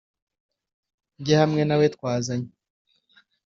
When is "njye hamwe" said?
1.19-1.61